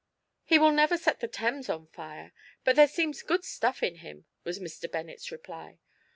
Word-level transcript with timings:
"He 0.43 0.57
will 0.57 0.71
never 0.71 0.97
set 0.97 1.19
the 1.19 1.27
Thames 1.27 1.69
on 1.69 1.85
fire, 1.85 2.31
but 2.63 2.75
there 2.75 2.87
seems 2.87 3.21
good 3.21 3.43
stuff 3.45 3.83
in 3.83 3.97
him," 3.97 4.25
was 4.43 4.57
Mr. 4.59 4.91
Bennet's 4.91 5.31
reply. 5.31 5.77